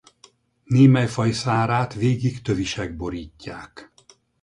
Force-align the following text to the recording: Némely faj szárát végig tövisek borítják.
Némely 0.63 1.07
faj 1.07 1.31
szárát 1.31 1.93
végig 1.93 2.41
tövisek 2.41 2.95
borítják. 2.95 3.93